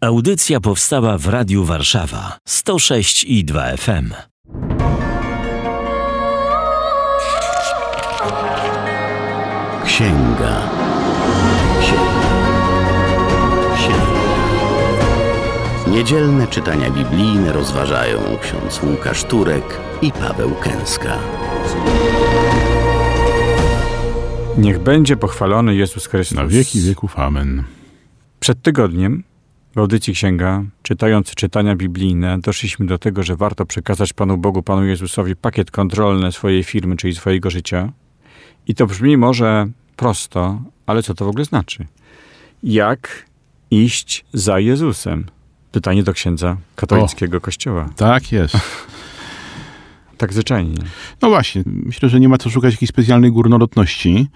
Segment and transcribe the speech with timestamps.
[0.00, 4.12] Audycja powstała w Radiu Warszawa 106 i 2 FM.
[9.84, 10.70] Księga.
[11.80, 12.30] Księga.
[13.76, 14.06] Księga.
[15.86, 21.18] Niedzielne czytania biblijne rozważają ksiądz Łukasz Turek i Paweł Kęska.
[24.58, 26.38] Niech będzie pochwalony Jezus Chrystus.
[26.38, 27.18] Na wieki wieków.
[27.18, 27.64] Amen.
[28.40, 29.22] Przed tygodniem
[29.76, 34.84] w audycji Księga, czytając czytania biblijne, doszliśmy do tego, że warto przekazać Panu Bogu, Panu
[34.84, 37.92] Jezusowi pakiet kontrolny swojej firmy, czyli swojego życia.
[38.66, 41.86] I to brzmi może prosto, ale co to w ogóle znaczy?
[42.62, 43.26] Jak
[43.70, 45.24] iść za Jezusem?
[45.72, 47.88] Pytanie do księdza katolickiego kościoła.
[47.96, 48.56] Tak jest.
[50.18, 50.76] Tak zwyczajnie.
[51.22, 54.28] No właśnie, myślę, że nie ma co szukać jakiejś specjalnej górnolotności,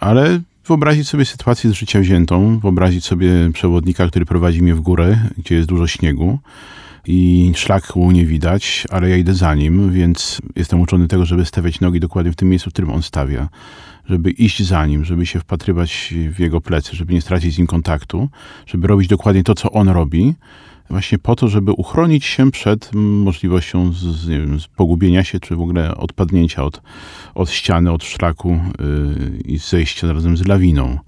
[0.00, 5.18] ale wyobrazić sobie sytuację z życia wziętą, wyobrazić sobie przewodnika, który prowadzi mnie w górę,
[5.38, 6.38] gdzie jest dużo śniegu
[7.06, 11.80] i szlaku nie widać, ale ja idę za nim, więc jestem uczony tego, żeby stawiać
[11.80, 13.48] nogi dokładnie w tym miejscu, w którym on stawia,
[14.08, 17.66] żeby iść za nim, żeby się wpatrywać w jego plecy, żeby nie stracić z nim
[17.66, 18.28] kontaktu,
[18.66, 20.34] żeby robić dokładnie to, co on robi,
[20.90, 25.60] właśnie po to, żeby uchronić się przed możliwością z, wiem, z pogubienia się, czy w
[25.60, 26.82] ogóle odpadnięcia od,
[27.34, 30.98] od ściany, od szlaku yy, i zejścia razem z lawiną.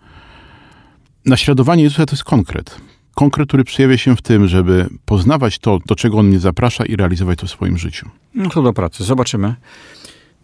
[1.27, 2.81] Naśladowanie Jezusa to jest konkret.
[3.15, 6.97] Konkret, który przejawia się w tym, żeby poznawać to, do czego On mnie zaprasza i
[6.97, 8.09] realizować to w swoim życiu.
[8.35, 9.05] No to do pracy.
[9.05, 9.55] Zobaczymy.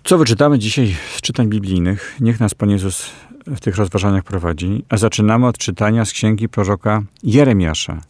[0.05, 2.17] Co wyczytamy dzisiaj z czytań biblijnych?
[2.21, 3.11] Niech nas Pan Jezus
[3.47, 4.85] w tych rozważaniach prowadzi.
[4.89, 8.01] A zaczynamy od czytania z księgi proroka Jeremiasza.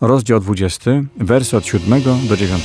[0.00, 2.62] Rozdział 20, wersy od 7 do 9.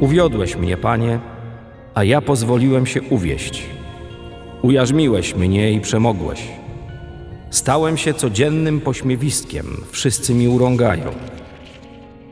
[0.00, 1.20] Uwiodłeś mnie, Panie,
[1.94, 3.62] a ja pozwoliłem się uwieść.
[4.62, 6.48] Ujarzmiłeś mnie i przemogłeś.
[7.50, 11.10] Stałem się codziennym pośmiewiskiem, wszyscy mi urągają.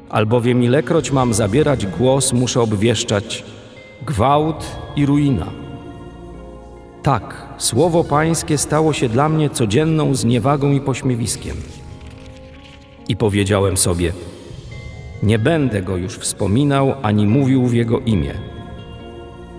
[0.09, 3.45] Albowiem ilekroć mam zabierać głos, muszę obwieszczać
[4.07, 5.70] gwałt i ruina.
[7.03, 11.57] Tak, słowo Pańskie stało się dla mnie codzienną zniewagą i pośmiewiskiem.
[13.09, 14.13] I powiedziałem sobie:
[15.23, 18.35] Nie będę go już wspominał ani mówił w jego imię.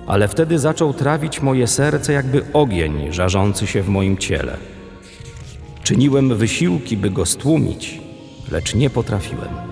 [0.07, 4.57] Ale wtedy zaczął trawić moje serce jakby ogień żarzący się w moim ciele.
[5.83, 8.01] Czyniłem wysiłki, by go stłumić,
[8.51, 9.70] lecz nie potrafiłem.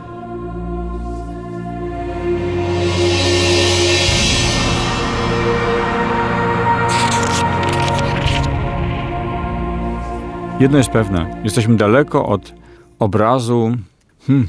[10.60, 11.42] Jedno jest pewne.
[11.44, 12.54] Jesteśmy daleko od
[13.00, 13.78] obrazu
[14.28, 14.48] hmm,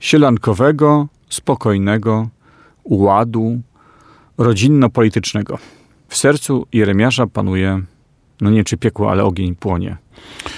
[0.00, 2.28] sielankowego, spokojnego,
[2.84, 3.60] ładu
[4.38, 5.58] rodzinno-politycznego.
[6.08, 7.82] W sercu Jeremiasza panuje,
[8.40, 9.96] no nie czy piekło, ale ogień płonie.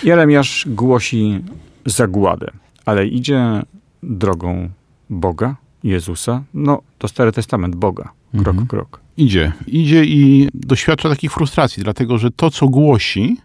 [0.02, 1.40] Jeremiasz głosi
[1.86, 2.50] zagładę,
[2.84, 3.62] ale idzie
[4.02, 4.68] drogą
[5.10, 6.42] Boga, Jezusa.
[6.54, 8.66] No, to Stary Testament Boga, krok Mhm.
[8.66, 9.00] krok.
[9.16, 13.36] Idzie, idzie i doświadcza takich frustracji, dlatego że to, co głosi,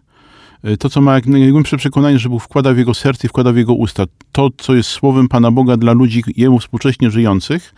[0.80, 3.58] to, co ma jak najgłębsze przekonanie, że Bóg wkłada w jego serce i wkłada w
[3.58, 7.74] jego usta, to, co jest słowem Pana Boga dla ludzi jemu współcześnie żyjących,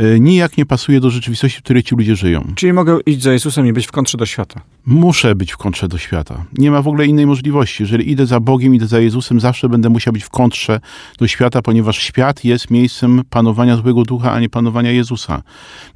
[0.00, 2.52] y, nijak nie pasuje do rzeczywistości, w której ci ludzie żyją.
[2.54, 4.60] Czyli mogę iść za Jezusem i być w kontrze do świata.
[4.86, 6.44] Muszę być w kontrze do świata.
[6.52, 7.82] Nie ma w ogóle innej możliwości.
[7.82, 10.80] Jeżeli idę za Bogiem, idę za Jezusem, zawsze będę musiał być w kontrze
[11.18, 15.42] do świata, ponieważ świat jest miejscem panowania złego ducha, a nie panowania Jezusa.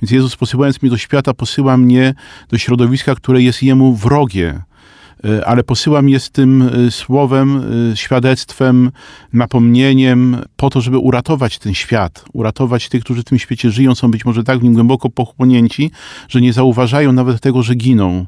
[0.03, 2.15] Więc Jezus posyłając mnie do świata, posyła mnie
[2.49, 4.63] do środowiska, które jest Jemu wrogie.
[5.25, 7.63] Y, Ale posyła mnie z tym y, słowem,
[7.93, 8.91] y, świadectwem,
[9.33, 14.11] napomnieniem, po to, żeby uratować ten świat, uratować tych, którzy w tym świecie żyją, są
[14.11, 15.91] być może tak w nim głęboko pochłonięci,
[16.29, 18.27] że nie zauważają nawet tego, że giną,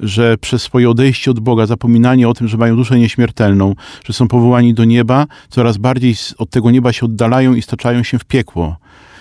[0.00, 4.28] że przez swoje odejście od Boga, zapominanie o tym, że mają duszę nieśmiertelną, że są
[4.28, 8.76] powołani do nieba, coraz bardziej od tego nieba się oddalają i staczają się w piekło.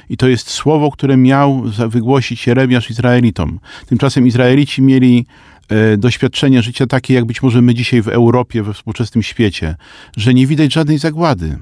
[0.10, 3.60] I to jest słowo, które miał wygłosić Jeremiasz Izraelitom.
[3.86, 5.57] Tymczasem Izraelici mieli e,
[5.98, 9.76] doświadczenie życia takie, jak być może my dzisiaj w Europie, we współczesnym świecie,
[10.18, 11.58] że nie widać żadnej zagłady.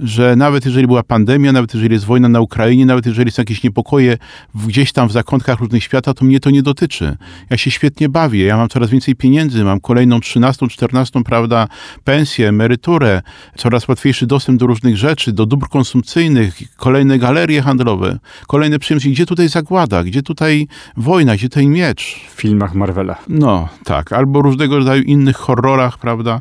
[0.00, 3.62] Że nawet jeżeli była pandemia, nawet jeżeli jest wojna na Ukrainie, nawet jeżeli są jakieś
[3.62, 4.18] niepokoje
[4.66, 7.16] gdzieś tam w zakątkach różnych świata, to mnie to nie dotyczy.
[7.50, 11.68] Ja się świetnie bawię, ja mam coraz więcej pieniędzy, mam kolejną 13, 14, prawda,
[12.04, 13.22] pensję, emeryturę,
[13.56, 19.10] coraz łatwiejszy dostęp do różnych rzeczy, do dóbr konsumpcyjnych, kolejne galerie handlowe, kolejne przyjemności.
[19.10, 20.04] Gdzie tutaj zagłada?
[20.04, 21.34] Gdzie tutaj wojna?
[21.34, 22.20] Gdzie tutaj miecz?
[22.36, 23.16] W filmach Marvela.
[23.28, 24.12] No, tak.
[24.12, 26.40] Albo różnego rodzaju innych horrorach, prawda,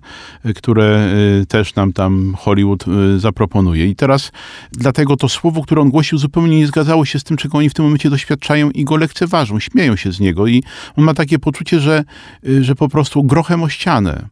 [0.56, 3.88] które y, też nam tam Hollywood y, zaproponował proponuje.
[3.88, 4.32] I teraz
[4.72, 7.74] dlatego to słowo, które on głosił, zupełnie nie zgadzało się z tym, czego oni w
[7.74, 10.48] tym momencie doświadczają i go lekceważą, śmieją się z niego.
[10.48, 10.64] I
[10.98, 12.04] on ma takie poczucie, że,
[12.48, 14.28] y, że po prostu grochem o ścianę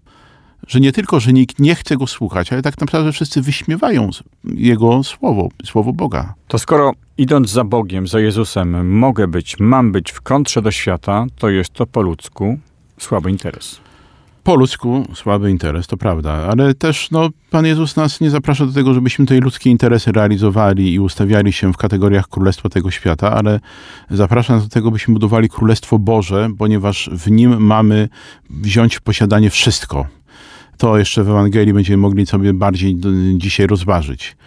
[0.67, 4.09] że nie tylko, że nikt nie chce go słuchać, ale tak naprawdę wszyscy wyśmiewają
[4.43, 6.33] jego słowo, słowo Boga.
[6.47, 11.25] To skoro idąc za Bogiem, za Jezusem, mogę być, mam być w kontrze do świata,
[11.37, 12.57] to jest to po ludzku
[12.97, 13.79] słaby interes.
[14.45, 18.71] Po ludzku słaby interes, to prawda, ale też no, Pan Jezus nas nie zaprasza do
[18.71, 23.59] tego, żebyśmy te ludzkie interesy realizowali i ustawiali się w kategoriach Królestwa tego świata, ale
[24.09, 28.09] zaprasza nas do tego, byśmy budowali Królestwo Boże, ponieważ w nim mamy
[28.49, 30.07] wziąć w posiadanie wszystko
[30.77, 32.97] to jeszcze w Ewangelii będziemy mogli sobie bardziej
[33.37, 34.37] dzisiaj rozważyć.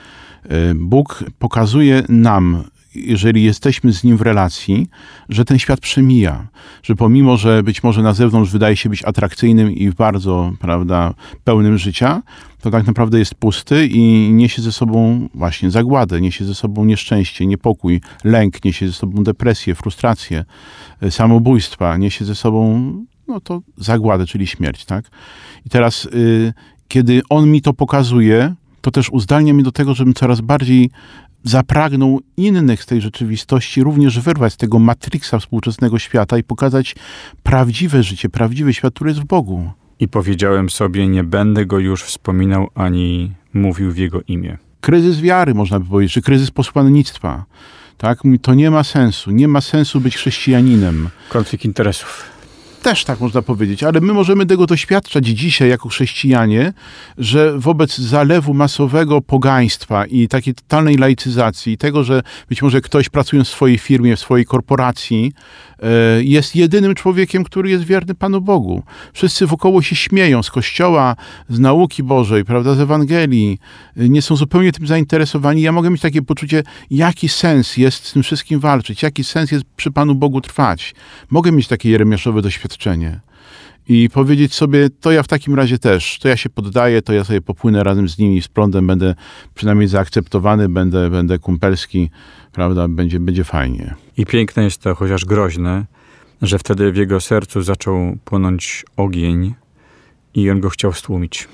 [0.44, 4.86] E, Bóg pokazuje nam, jeżeli jesteśmy z Nim w relacji,
[5.28, 6.48] że ten świat przemija,
[6.82, 11.14] że pomimo, że być może na zewnątrz wydaje się być atrakcyjnym i bardzo, prawda,
[11.44, 12.22] pełnym życia,
[12.60, 17.46] to tak naprawdę jest pusty i niesie ze sobą właśnie zagładę, niesie ze sobą nieszczęście,
[17.46, 20.44] niepokój, lęk, niesie ze sobą depresję, frustrację,
[21.02, 22.92] e, samobójstwa, niesie ze sobą
[23.28, 25.04] no to zagładę, czyli śmierć, tak?
[25.66, 26.52] I teraz, y,
[26.88, 30.90] kiedy on mi to pokazuje, to też uzdalnia mnie do tego, żebym coraz bardziej
[31.44, 36.94] zapragnął innych z tej rzeczywistości również wyrwać z tego matriksa współczesnego świata i pokazać
[37.42, 39.70] prawdziwe życie, prawdziwy świat, który jest w Bogu.
[40.00, 44.58] I powiedziałem sobie, nie będę go już wspominał ani mówił w jego imię.
[44.80, 47.44] Kryzys wiary, można by powiedzieć, czy kryzys posłannictwa.
[47.98, 48.18] Tak?
[48.42, 49.30] To nie ma sensu.
[49.30, 51.08] Nie ma sensu być chrześcijaninem.
[51.28, 52.37] Konflikt interesów
[52.82, 56.72] też tak można powiedzieć, ale my możemy tego doświadczać dzisiaj jako chrześcijanie,
[57.18, 63.48] że wobec zalewu masowego pogaństwa i takiej totalnej laicyzacji, tego, że być może ktoś pracując
[63.48, 65.32] w swojej firmie, w swojej korporacji,
[65.82, 65.88] e,
[66.22, 68.82] jest jedynym człowiekiem, który jest wierny Panu Bogu.
[69.12, 71.16] Wszyscy wokoło się śmieją z Kościoła,
[71.48, 73.58] z nauki Bożej, prawda, z Ewangelii.
[73.96, 75.62] E, nie są zupełnie tym zainteresowani.
[75.62, 79.64] Ja mogę mieć takie poczucie, jaki sens jest z tym wszystkim walczyć, jaki sens jest
[79.76, 80.94] przy Panu Bogu trwać.
[81.30, 83.20] Mogę mieć takie jeremiaszowe doświadczenie doświadczenie
[83.88, 87.24] i powiedzieć sobie, to ja w takim razie też, to ja się poddaję, to ja
[87.24, 89.14] sobie popłynę razem z nimi z prądem, będę
[89.54, 92.10] przynajmniej zaakceptowany, będę, będę kumpelski,
[92.52, 93.94] prawda, będzie, będzie fajnie.
[94.16, 95.86] I piękne jest to, chociaż groźne,
[96.42, 99.54] że wtedy w jego sercu zaczął płonąć ogień
[100.34, 101.48] i on go chciał stłumić.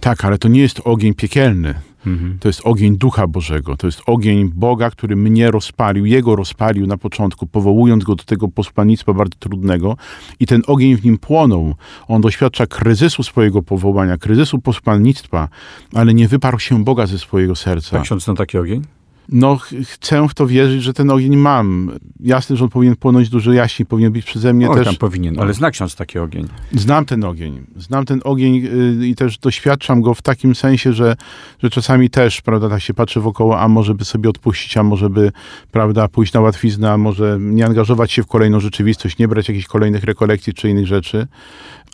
[0.00, 1.74] Tak, ale to nie jest ogień piekielny.
[2.06, 2.38] Mhm.
[2.38, 3.76] To jest ogień Ducha Bożego.
[3.76, 8.48] To jest ogień Boga, który mnie rozpalił, Jego rozpalił na początku, powołując go do tego
[8.48, 9.96] posłannictwa bardzo trudnego.
[10.40, 11.74] I ten ogień w nim płonął.
[12.08, 15.48] On doświadcza kryzysu swojego powołania, kryzysu posłannictwa,
[15.94, 17.90] ale nie wyparł się Boga ze swojego serca.
[17.90, 18.82] Tak, ksiądz na taki ogień?
[19.28, 21.90] No chcę w to wierzyć, że ten ogień mam.
[22.20, 24.86] Jasne, że on powinien płonąć dużo jaśniej, powinien być przeze mnie Oj, też.
[24.86, 26.48] tam powinien, ale zna ksiądz taki ogień.
[26.72, 27.66] Znam ten ogień.
[27.76, 31.16] Znam ten ogień yy, i też doświadczam go w takim sensie, że,
[31.62, 35.10] że czasami też, prawda, tak się patrzy wokoło, a może by sobie odpuścić, a może
[35.10, 35.32] by,
[35.72, 39.66] prawda, pójść na łatwiznę, a może nie angażować się w kolejną rzeczywistość, nie brać jakichś
[39.66, 41.26] kolejnych rekolekcji czy innych rzeczy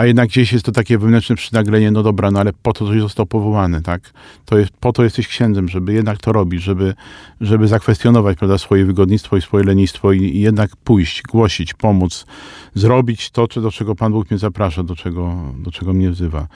[0.00, 3.00] a jednak gdzieś jest to takie wewnętrzne przynaglenie, no dobra, no ale po to coś
[3.00, 4.12] został powołany, tak?
[4.44, 6.94] To jest, po to jesteś księdzem, żeby jednak to robić, żeby,
[7.40, 12.26] żeby zakwestionować, prawda, swoje wygodnictwo i swoje lenistwo i, i jednak pójść, głosić, pomóc,
[12.74, 16.46] zrobić to, do czego Pan Bóg mnie zaprasza, do czego, do czego mnie wzywa.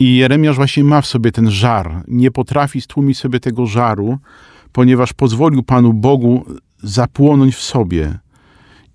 [0.00, 4.18] I Jeremiasz właśnie ma w sobie ten żar, nie potrafi stłumić sobie tego żaru,
[4.72, 6.44] ponieważ pozwolił Panu Bogu
[6.82, 8.18] zapłonąć w sobie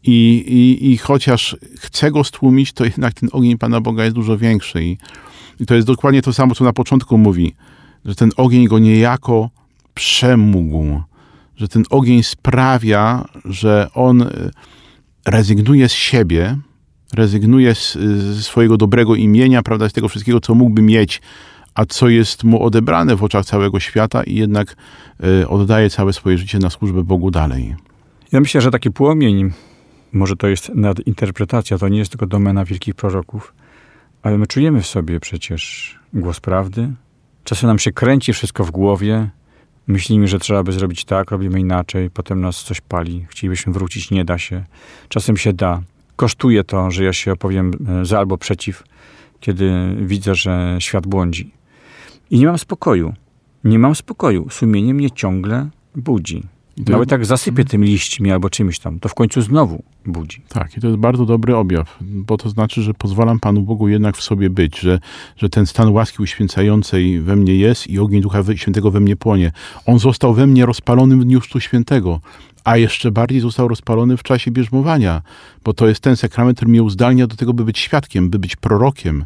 [0.06, 4.38] i, i, I chociaż chce go stłumić, to jednak ten ogień Pana Boga jest dużo
[4.38, 4.84] większy.
[4.84, 4.98] I,
[5.60, 7.54] I to jest dokładnie to samo, co na początku mówi,
[8.06, 9.50] że ten ogień go niejako
[9.94, 11.02] przemógł,
[11.58, 14.28] że ten ogień sprawia, że on e,
[15.26, 16.58] rezygnuje z siebie,
[17.14, 21.22] rezygnuje z, z swojego dobrego imienia, prawda, z tego wszystkiego, co mógłby mieć,
[21.76, 24.76] a co jest mu odebrane w oczach całego świata i jednak
[25.42, 27.76] y, oddaje całe swoje życie na służbę Bogu dalej.
[28.32, 29.52] Ja myślę, że taki płomień
[30.16, 33.54] może to jest nadinterpretacja, to nie jest tylko domena wielkich proroków,
[34.22, 36.94] ale my czujemy w sobie przecież głos prawdy.
[37.44, 39.30] Czasem nam się kręci wszystko w głowie,
[39.88, 44.26] myślimy, że trzeba by zrobić tak, robimy inaczej, potem nas coś pali, chcielibyśmy wrócić, nie
[44.26, 44.64] da się.
[45.10, 45.82] Czasem się da.
[46.16, 48.84] Kosztuje to, że ja się opowiem e, za albo przeciw,
[49.40, 51.52] kiedy widzę, że świat błądzi.
[52.30, 53.14] I nie mam spokoju.
[53.64, 54.50] Nie mam spokoju.
[54.50, 56.55] Sumienie mnie ciągle budzi.
[56.78, 60.42] Nawet tak zasypie tym liśćmi albo czymś tam, to w końcu znowu budzi.
[60.50, 64.18] Tak, i to jest bardzo dobry objaw, bo to znaczy, że pozwalam Panu Bogu jednak
[64.18, 65.00] w sobie być, że,
[65.38, 69.52] że ten stan łaski uświęcającej we mnie jest i ogień Ducha Świętego we mnie płonie.
[69.86, 72.20] On został we mnie rozpalony w dniu Chrztu Świętego,
[72.64, 75.22] a jeszcze bardziej został rozpalony w czasie bierzmowania,
[75.64, 78.56] bo to jest ten sakrament, który mnie uzdalnia do tego, by być świadkiem, by być
[78.56, 79.26] prorokiem.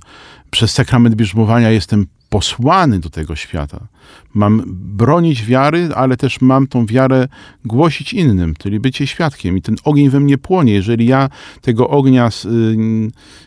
[0.51, 3.87] Przez sakrament bierzmowania jestem posłany do tego świata.
[4.33, 7.27] Mam bronić wiary, ale też mam tą wiarę
[7.65, 9.57] głosić innym, czyli bycie świadkiem.
[9.57, 10.73] I ten ogień we mnie płonie.
[10.73, 11.29] Jeżeli ja
[11.61, 12.77] tego ognia y,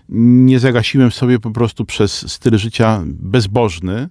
[0.09, 4.09] nie zagasiłem sobie po prostu przez styl życia bezbożny,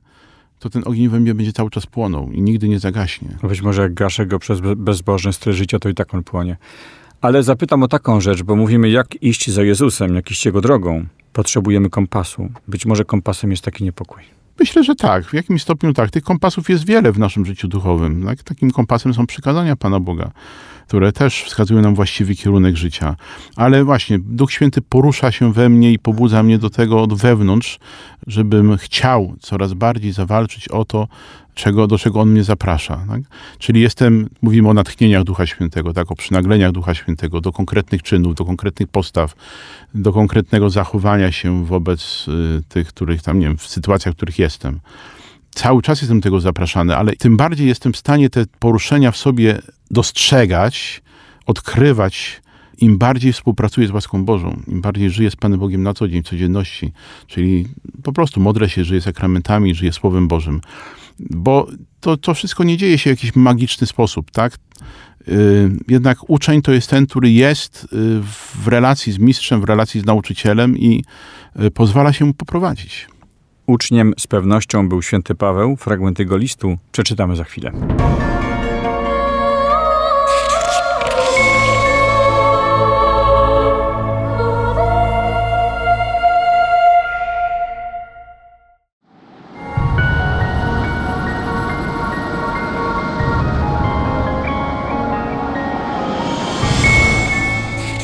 [0.59, 3.29] to ten ogień we mnie będzie cały czas płonął i nigdy nie zagaśnie.
[3.43, 6.57] Być może jak gaszę go przez bezbożny styl życia, to i tak on płonie.
[7.21, 11.05] Ale zapytam o taką rzecz, bo mówimy, jak iść za Jezusem, jak iść Jego drogą.
[11.33, 12.49] Potrzebujemy kompasu.
[12.67, 14.40] Być może kompasem jest taki niepokój.
[14.59, 15.25] Myślę, że tak.
[15.25, 16.09] W jakimś stopniu tak.
[16.09, 18.25] Tych kompasów jest wiele w naszym życiu duchowym.
[18.25, 18.43] Tak?
[18.43, 20.31] Takim kompasem są przykazania Pana Boga,
[20.87, 23.15] które też wskazują nam właściwy kierunek życia.
[23.55, 27.79] Ale właśnie Duch Święty porusza się we mnie i pobudza mnie do tego od wewnątrz,
[28.27, 31.07] żebym chciał coraz bardziej zawalczyć o to,
[31.53, 33.05] czego, do czego On mnie zaprasza.
[33.09, 33.21] Tak?
[33.59, 36.11] Czyli jestem, mówimy o natchnieniach Ducha Świętego, tak?
[36.11, 39.35] o przynagleniach Ducha Świętego do konkretnych czynów, do konkretnych postaw,
[39.95, 44.39] do konkretnego zachowania się wobec y, tych, których tam, nie wiem, w sytuacjach, w których
[44.39, 44.79] jestem.
[45.55, 49.59] Cały czas jestem tego zapraszany, ale tym bardziej jestem w stanie te poruszenia w sobie
[49.91, 51.01] dostrzegać,
[51.45, 52.41] odkrywać,
[52.77, 56.23] im bardziej współpracuję z łaską Bożą, im bardziej żyję z Panem Bogiem na co dzień,
[56.23, 56.91] w codzienności,
[57.27, 57.67] czyli
[58.03, 60.61] po prostu modlę się, żyję sakramentami, żyję Słowem Bożym,
[61.19, 61.67] bo
[61.99, 64.57] to, to wszystko nie dzieje się w jakiś magiczny sposób, tak?
[65.27, 67.87] Y, jednak uczeń to jest ten, który jest y,
[68.55, 71.03] w relacji z mistrzem, w relacji z nauczycielem i
[71.61, 73.07] y, pozwala się mu poprowadzić.
[73.67, 75.75] Uczniem z pewnością był święty Paweł.
[75.75, 77.71] Fragment jego listu przeczytamy za chwilę.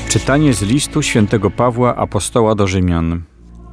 [0.10, 3.22] Czytanie z listu świętego Pawła apostoła do Rzymian.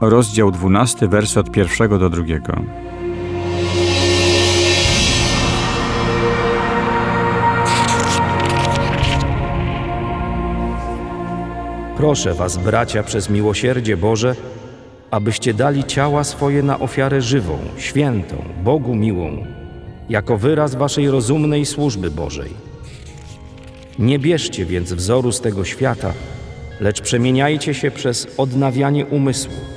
[0.01, 2.57] Rozdział 12, wersy od pierwszego do drugiego.
[11.97, 14.35] Proszę was, bracia, przez miłosierdzie Boże,
[15.11, 19.47] abyście dali ciała swoje na ofiarę żywą, świętą, Bogu miłą,
[20.09, 22.51] jako wyraz waszej rozumnej służby Bożej.
[23.99, 26.13] Nie bierzcie więc wzoru z tego świata,
[26.81, 29.74] lecz przemieniajcie się przez odnawianie umysłu,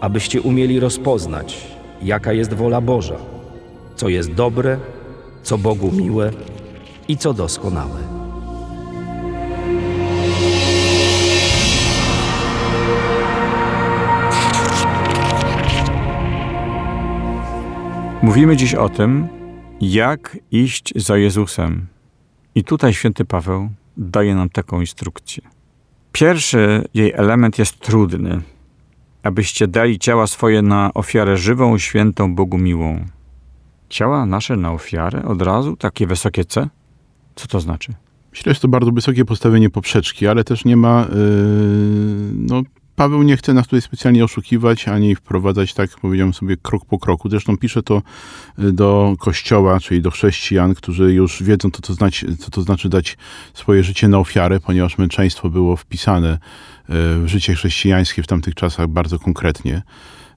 [0.00, 1.66] abyście umieli rozpoznać,
[2.02, 3.16] jaka jest wola Boża,
[3.96, 4.78] co jest dobre,
[5.42, 6.30] co Bogu miłe
[7.08, 8.18] i co doskonałe.
[18.22, 19.28] Mówimy dziś o tym,
[19.80, 21.86] jak iść za Jezusem.
[22.54, 25.42] I tutaj święty Paweł daje nam taką instrukcję.
[26.12, 28.40] Pierwszy jej element jest trudny.
[29.22, 33.04] Abyście dali ciała swoje na ofiarę żywą, świętą, Bogu miłą.
[33.88, 35.24] Ciała nasze na ofiarę?
[35.24, 35.76] Od razu?
[35.76, 36.68] Takie wysokie C?
[37.34, 37.94] Co to znaczy?
[38.30, 41.16] Myślę, że to bardzo wysokie postawienie poprzeczki, ale też nie ma yy,
[42.34, 42.62] no,
[42.98, 47.30] Paweł nie chce nas tutaj specjalnie oszukiwać, ani wprowadzać, tak powiedziałem sobie, krok po kroku.
[47.30, 48.02] Zresztą pisze to
[48.58, 52.88] y, do kościoła, czyli do chrześcijan, którzy już wiedzą, co to, znaczy, co to znaczy
[52.88, 53.16] dać
[53.54, 56.38] swoje życie na ofiarę, ponieważ męczeństwo było wpisane y,
[56.88, 59.82] w życie chrześcijańskie w tamtych czasach bardzo konkretnie,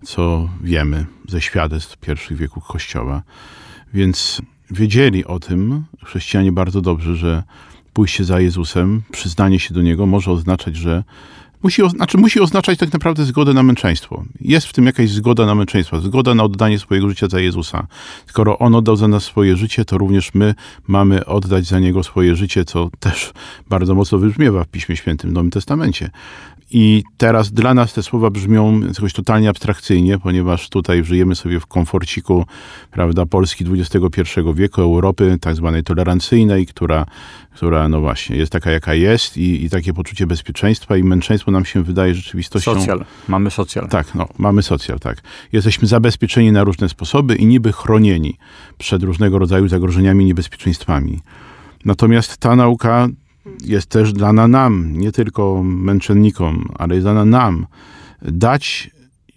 [0.04, 3.24] co wiemy ze świadectw pierwszych wieków kościoła.
[3.94, 4.42] Więc
[4.72, 7.44] wiedzieli o tym chrześcijanie bardzo dobrze, że
[7.94, 11.04] pójście za Jezusem, przyznanie się do Niego może oznaczać, że
[11.64, 14.24] musi, znaczy musi oznaczać tak naprawdę zgodę na męczeństwo.
[14.42, 17.88] Jest w tym jakaś zgoda na męczeństwo, zgoda na oddanie swojego życia za Jezusa.
[18.28, 20.56] Skoro On oddał za nas swoje życie, to również my
[20.88, 23.34] mamy oddać za Niego swoje życie, co też
[23.70, 26.10] bardzo mocno wybrzmiewa w Piśmie Świętym, w Nowym Testamencie.
[26.74, 31.66] I teraz dla nas te słowa brzmią jakoś totalnie abstrakcyjnie, ponieważ tutaj żyjemy sobie w
[31.66, 32.46] komforciku,
[32.92, 34.22] prawda, Polski XXI
[34.54, 37.06] wieku, Europy tak zwanej tolerancyjnej, która,
[37.56, 41.66] która no właśnie jest taka, jaka jest i, i takie poczucie bezpieczeństwa i męczeństwo nam
[41.66, 42.76] się wydaje rzeczywistością...
[42.76, 43.06] Socjal.
[43.28, 43.88] Mamy socjal.
[43.88, 45.22] Tak, no, mamy socjal, tak.
[45.52, 48.38] Jesteśmy zabezpieczeni na różne sposoby i niby chronieni
[48.78, 51.20] przed różnego rodzaju zagrożeniami i niebezpieczeństwami.
[51.86, 53.08] Natomiast ta nauka
[53.64, 57.66] jest też dana nam, nie tylko męczennikom, ale jest dana nam,
[58.22, 58.92] dać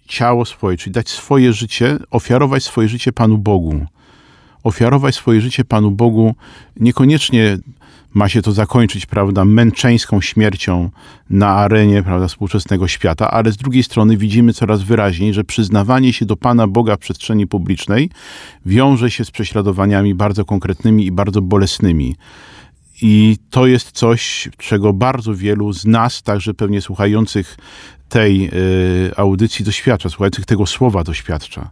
[0.07, 3.85] ciało swoje, czyli dać swoje życie, ofiarować swoje życie Panu Bogu.
[4.63, 6.35] Ofiarować swoje życie Panu Bogu
[6.79, 7.57] niekoniecznie
[8.13, 10.89] ma się to zakończyć, prawda, męczeńską śmiercią
[11.29, 16.25] na arenie, prawda, współczesnego świata, ale z drugiej strony widzimy coraz wyraźniej, że przyznawanie się
[16.25, 18.09] do Pana Boga w przestrzeni publicznej
[18.65, 22.15] wiąże się z prześladowaniami bardzo konkretnymi i bardzo bolesnymi.
[23.07, 27.57] I to jest coś, czego bardzo wielu z nas, także pewnie słuchających
[28.09, 31.69] tej y, audycji doświadcza, słuchających tego słowa doświadcza.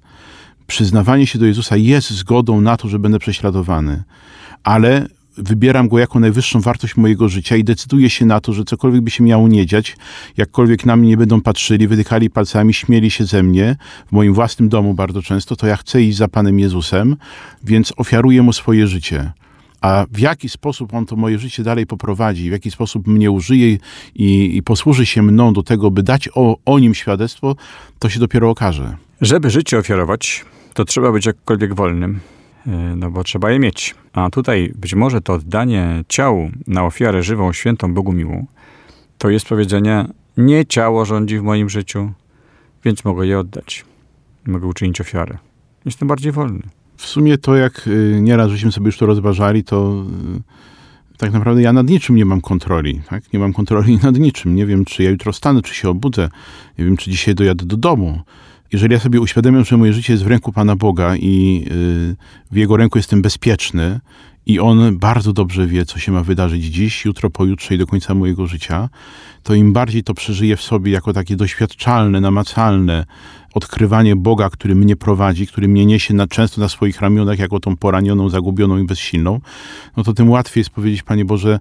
[0.68, 4.04] przyznawanie się do Jezusa jest zgodą na to, że będę prześladowany,
[4.64, 9.02] ale wybieram go jako najwyższą wartość mojego życia i decyduję się na to, że cokolwiek
[9.02, 9.98] by się miało nie dziać,
[10.38, 13.76] jakkolwiek na mnie nie będą patrzyli, wytykali palcami, śmieli się ze mnie,
[14.08, 17.16] w moim własnym domu bardzo często, to ja chcę iść za Panem Jezusem,
[17.64, 19.32] więc ofiaruję Mu swoje życie.
[19.84, 23.78] A w jaki sposób on to moje życie dalej poprowadzi, w jaki sposób mnie użyje
[24.16, 27.56] i, i posłuży się mną do tego, by dać o, o nim świadectwo,
[28.00, 28.98] to się dopiero okaże.
[29.22, 32.20] Żeby życie ofiarować, to trzeba być jakkolwiek wolnym,
[32.68, 33.96] e, no bo trzeba je mieć.
[34.14, 38.46] A tutaj być może to oddanie ciału na ofiarę żywą, świętą, Bogu miłą,
[39.18, 40.06] to jest powiedzenie,
[40.38, 42.12] nie ciało rządzi w moim życiu,
[42.86, 43.86] więc mogę je oddać.
[44.48, 45.38] Mogę uczynić ofiarę.
[45.86, 46.83] Jestem bardziej wolny.
[47.04, 50.06] W sumie to, jak y, nieraz żeśmy sobie już to rozważali, to
[50.38, 53.02] y, tak naprawdę ja nad niczym nie mam kontroli.
[53.10, 53.34] Tak?
[53.34, 54.56] Nie mam kontroli nad niczym.
[54.56, 56.30] Nie wiem, czy ja jutro stanę, czy się obudzę.
[56.78, 58.22] Nie wiem, czy dzisiaj dojadę do domu.
[58.74, 62.16] Jeżeli ja sobie uświadamiam, że moje życie jest w ręku Pana Boga i y,
[62.52, 64.00] w Jego ręku jestem bezpieczny
[64.46, 68.14] i On bardzo dobrze wie, co się ma wydarzyć dziś, jutro, pojutrze i do końca
[68.16, 68.90] mojego życia,
[69.44, 73.06] to im bardziej to przeżyję w sobie jako takie doświadczalne, namacalne,
[73.54, 77.78] odkrywanie Boga, który mnie prowadzi, który mnie niesie na, często na swoich ramionach jako tą
[77.78, 79.40] poranioną, zagubioną i bezsilną,
[79.98, 81.60] no to tym łatwiej jest powiedzieć, Panie Boże,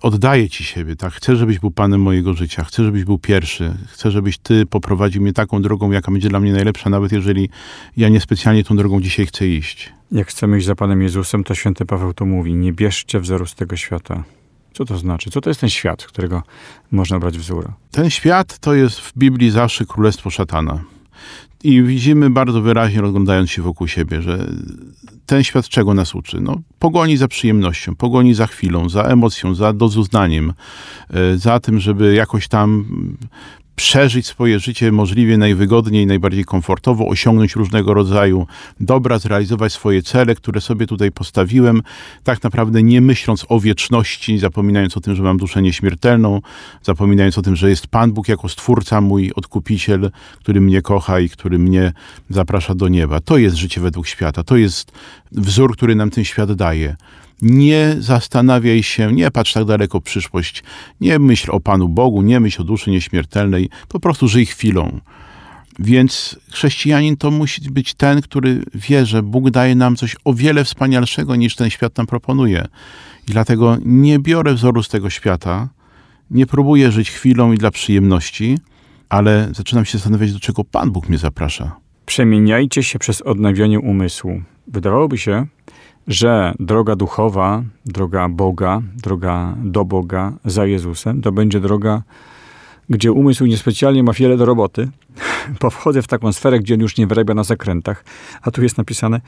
[0.00, 1.12] oddaję Ci siebie, tak?
[1.12, 5.32] Chcę, żebyś był Panem mojego życia, chcę, żebyś był pierwszy, chcę, żebyś Ty poprowadził mnie
[5.32, 7.48] taką drogą, jaka będzie dla mnie najlepsza, nawet jeżeli
[7.96, 9.92] ja niespecjalnie tą drogą dzisiaj chcę iść.
[10.12, 13.54] Jak chcemy iść za Panem Jezusem, to święty Paweł to mówi, nie bierzcie wzoru z
[13.54, 14.24] tego świata.
[14.72, 15.30] Co to znaczy?
[15.30, 16.42] Co to jest ten świat, którego
[16.90, 17.72] można brać wzór?
[17.90, 20.84] Ten świat to jest w Biblii zawsze królestwo szatana.
[21.64, 24.46] I widzimy bardzo wyraźnie, rozglądając się wokół siebie, że
[25.26, 26.40] ten świat czego nas uczy?
[26.40, 30.52] No, pogoni za przyjemnością, pogoni za chwilą, za emocją, za dozuznaniem,
[31.10, 32.84] e, za tym, żeby jakoś tam
[33.78, 38.46] przeżyć swoje życie możliwie najwygodniej, najbardziej komfortowo, osiągnąć różnego rodzaju
[38.80, 41.82] dobra, zrealizować swoje cele, które sobie tutaj postawiłem,
[42.24, 46.40] tak naprawdę nie myśląc o wieczności, zapominając o tym, że mam duszę nieśmiertelną,
[46.82, 51.28] zapominając o tym, że jest Pan Bóg jako Stwórca, mój Odkupiciel, który mnie kocha i
[51.28, 51.92] który mnie
[52.30, 53.20] zaprasza do nieba.
[53.20, 54.92] To jest życie według świata, to jest
[55.32, 56.96] wzór, który nam ten świat daje.
[57.42, 60.62] Nie zastanawiaj się, nie patrz tak daleko w przyszłość,
[61.00, 65.00] nie myśl o Panu Bogu, nie myśl o duszy nieśmiertelnej, po prostu żyj chwilą.
[65.78, 70.64] Więc chrześcijanin to musi być ten, który wie, że Bóg daje nam coś o wiele
[70.64, 72.66] wspanialszego niż ten świat nam proponuje.
[73.28, 75.68] I dlatego nie biorę wzoru z tego świata,
[76.30, 78.58] nie próbuję żyć chwilą i dla przyjemności,
[79.08, 81.76] ale zaczynam się zastanawiać, do czego Pan Bóg mnie zaprasza.
[82.06, 84.42] Przemieniajcie się przez odnawianie umysłu.
[84.66, 85.46] Wydawałoby się,
[86.08, 92.02] że droga duchowa, droga Boga, droga do Boga za Jezusem, to będzie droga,
[92.90, 94.88] gdzie umysł niespecjalnie ma wiele do roboty,
[95.60, 98.04] bo wchodzę w taką sferę, gdzie on już nie wyrabia na zakrętach.
[98.42, 99.20] A tu jest napisane,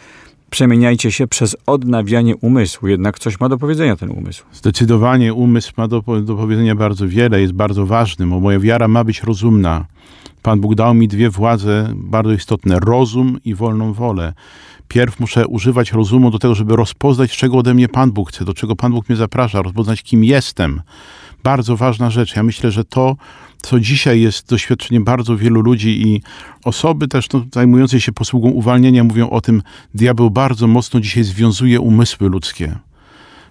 [0.50, 2.88] przemieniajcie się przez odnawianie umysłu.
[2.88, 4.44] Jednak coś ma do powiedzenia ten umysł.
[4.52, 9.04] Zdecydowanie umysł ma do, do powiedzenia bardzo wiele, jest bardzo ważny, bo moja wiara ma
[9.04, 9.84] być rozumna.
[10.42, 14.32] Pan Bóg dał mi dwie władze bardzo istotne: rozum i wolną wolę.
[14.88, 18.54] Pierw muszę używać rozumu do tego, żeby rozpoznać, czego ode mnie Pan Bóg chce, do
[18.54, 20.82] czego Pan Bóg mnie zaprasza, rozpoznać, kim jestem.
[21.42, 22.36] Bardzo ważna rzecz.
[22.36, 23.16] Ja myślę, że to,
[23.62, 26.22] co dzisiaj jest doświadczeniem bardzo wielu ludzi i
[26.64, 29.62] osoby też no, zajmujące się posługą uwalnienia mówią o tym,
[29.94, 32.76] diabeł bardzo mocno dzisiaj związuje umysły ludzkie.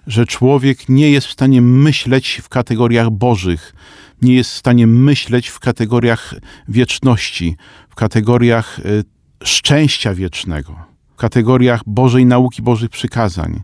[0.08, 3.74] Że człowiek nie jest w stanie myśleć w kategoriach bożych,
[4.22, 6.36] nie jest w stanie myśleć w kategoriach
[6.68, 7.56] wieczności,
[7.90, 9.04] w kategoriach y,
[9.44, 10.76] szczęścia wiecznego,
[11.14, 13.62] w kategoriach Bożej nauki, Bożych przykazań.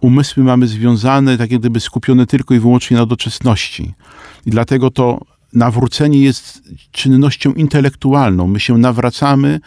[0.00, 3.94] Umysły mamy związane, tak jak gdyby skupione tylko i wyłącznie na doczesności.
[4.46, 5.20] I dlatego to
[5.52, 8.46] nawrócenie jest czynnością intelektualną.
[8.46, 9.60] My się nawracamy,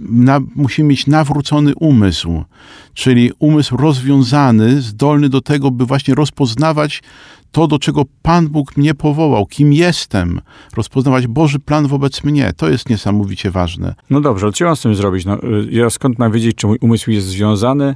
[0.00, 2.44] na, musimy mieć nawrócony umysł,
[2.94, 7.02] czyli umysł rozwiązany, zdolny do tego, by właśnie rozpoznawać
[7.52, 10.40] to, do czego Pan Bóg mnie powołał, kim jestem,
[10.76, 12.52] rozpoznawać Boży plan wobec mnie.
[12.56, 13.94] To jest niesamowicie ważne.
[14.10, 15.24] No dobrze, co ja mam z tym zrobić?
[15.24, 17.94] No, y, ja skąd mam wiedzieć, czy mój umysł jest związany,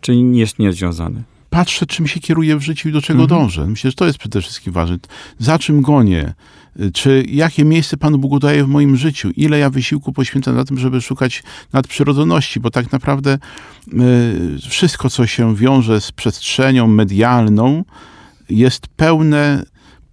[0.00, 1.22] czy jest niezwiązany?
[1.50, 3.40] Patrzę, czym się kieruję w życiu i do czego Mhm.
[3.40, 3.66] dążę.
[3.66, 4.98] Myślę, że to jest przede wszystkim ważne.
[5.38, 6.34] Za czym gonię?
[6.94, 9.30] Czy jakie miejsce Panu Bogu daje w moim życiu?
[9.36, 12.60] Ile ja wysiłku poświęcam na tym, żeby szukać nadprzyrodzoności?
[12.60, 13.38] Bo tak naprawdę
[13.88, 17.84] y, wszystko, co się wiąże z przestrzenią medialną,
[18.50, 19.64] jest pełne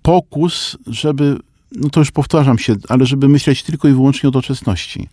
[0.02, 1.38] pokus, żeby,
[1.72, 5.10] no to już powtarzam się, ale żeby myśleć tylko i wyłącznie o doczesności.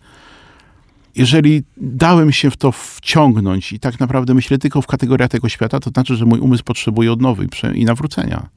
[1.16, 5.80] Jeżeli dałem się w to wciągnąć i tak naprawdę myślę tylko w kategoriach tego świata,
[5.80, 8.48] to znaczy, że mój umysł potrzebuje odnowy i nawrócenia.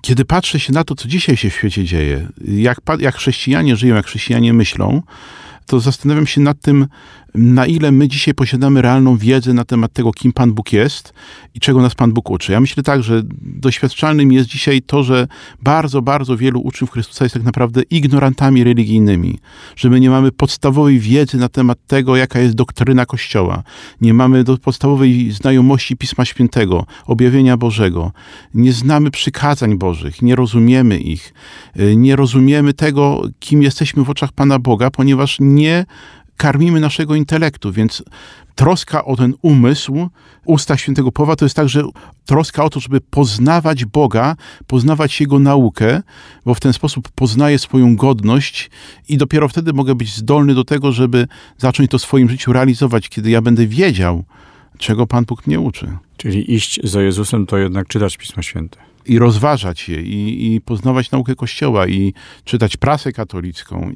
[0.00, 3.94] Kiedy patrzę się na to, co dzisiaj się w świecie dzieje, jak, jak chrześcijanie żyją,
[3.94, 5.02] jak chrześcijanie myślą,
[5.66, 6.86] to zastanawiam się nad tym,
[7.34, 11.12] na ile my dzisiaj posiadamy realną wiedzę na temat tego, kim Pan Bóg jest
[11.54, 12.52] i czego nas Pan Bóg uczy.
[12.52, 15.28] Ja myślę tak, że doświadczalnym jest dzisiaj to, że
[15.62, 19.38] bardzo, bardzo wielu uczniów Chrystusa jest tak naprawdę ignorantami religijnymi,
[19.76, 23.62] że my nie mamy podstawowej wiedzy na temat tego, jaka jest doktryna Kościoła,
[24.00, 28.12] nie mamy podstawowej znajomości Pisma Świętego, objawienia Bożego,
[28.54, 31.34] nie znamy przykazań Bożych, nie rozumiemy ich,
[31.80, 35.84] y, nie rozumiemy tego, kim jesteśmy w oczach Pana Boga, ponieważ nie
[36.42, 38.02] karmimy naszego intelektu, więc
[38.54, 40.08] troska o ten umysł,
[40.44, 41.82] usta świętego Powa, to jest także
[42.26, 46.02] troska o to, żeby poznawać Boga, poznawać Jego naukę,
[46.44, 48.70] bo w ten sposób poznaję swoją godność
[49.08, 51.26] i dopiero wtedy mogę być zdolny do tego, żeby
[51.58, 54.24] zacząć to w swoim życiu realizować, kiedy ja będę wiedział,
[54.78, 55.96] czego Pan Bóg mnie uczy.
[56.16, 58.91] Czyli iść za Jezusem to jednak czytać Pismo Święte.
[59.06, 63.92] I rozważać je, i, i poznawać naukę Kościoła, i czytać prasę katolicką,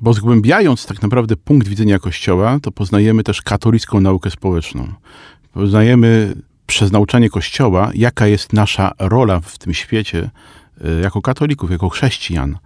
[0.00, 4.92] bo zgłębiając tak naprawdę punkt widzenia Kościoła, to poznajemy też katolicką naukę społeczną.
[5.52, 6.34] Poznajemy
[6.66, 10.30] przez nauczanie Kościoła, jaka jest nasza rola w tym świecie
[10.84, 12.58] y, jako katolików, jako chrześcijan,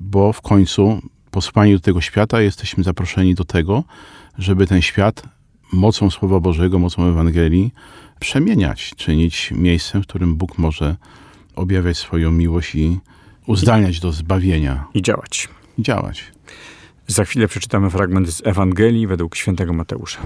[0.00, 3.84] bo w końcu posłani do tego świata jesteśmy zaproszeni do tego,
[4.38, 5.22] żeby ten świat
[5.72, 7.72] mocą Słowa Bożego, mocą Ewangelii
[8.20, 10.96] przemieniać, czynić miejscem, w którym Bóg może
[11.56, 12.98] objawiać swoją miłość i
[13.46, 15.48] uzdalniać do zbawienia I działać.
[15.78, 16.24] i działać.
[17.06, 20.20] Za chwilę przeczytamy fragment z Ewangelii według świętego Mateusza.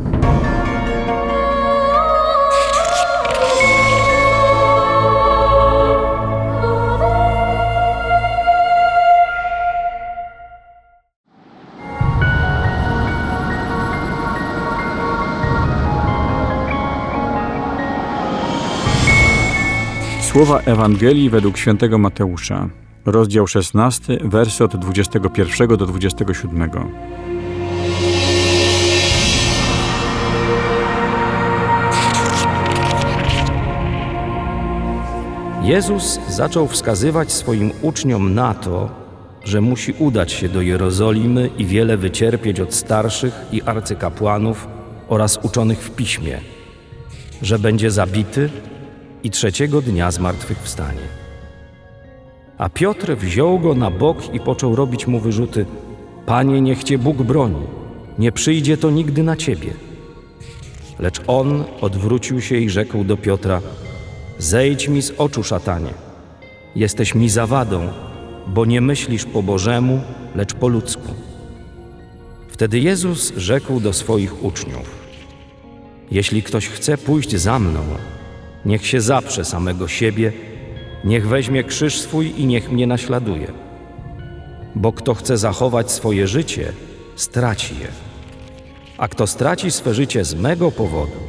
[20.30, 22.68] Słowa Ewangelii według świętego Mateusza,
[23.06, 26.70] rozdział 16, wersy od 21 do 27.
[35.62, 38.90] Jezus zaczął wskazywać swoim uczniom na to,
[39.44, 44.68] że musi udać się do Jerozolimy i wiele wycierpieć od starszych i arcykapłanów
[45.08, 46.40] oraz uczonych w piśmie,
[47.42, 48.50] że będzie zabity
[49.24, 51.20] i trzeciego dnia zmartwychwstanie.
[52.58, 55.66] A Piotr wziął go na bok i począł robić mu wyrzuty:
[56.26, 57.66] Panie, niech cię Bóg broni,
[58.18, 59.74] nie przyjdzie to nigdy na ciebie.
[60.98, 63.60] Lecz on odwrócił się i rzekł do Piotra:
[64.38, 65.94] Zejdź mi z oczu, szatanie.
[66.76, 67.88] Jesteś mi zawadą,
[68.46, 70.00] bo nie myślisz po Bożemu,
[70.34, 71.08] lecz po ludzku.
[72.48, 75.00] Wtedy Jezus rzekł do swoich uczniów:
[76.10, 77.80] Jeśli ktoś chce pójść za mną,
[78.64, 80.32] niech się zaprze samego siebie,
[81.04, 83.52] niech weźmie krzyż swój i niech mnie naśladuje.
[84.74, 86.72] Bo kto chce zachować swoje życie,
[87.16, 87.88] straci je.
[88.98, 91.20] A kto straci swe życie z mego powodu,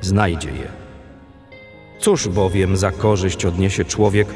[0.00, 0.68] znajdzie je.
[2.00, 4.28] Cóż bowiem za korzyść odniesie człowiek,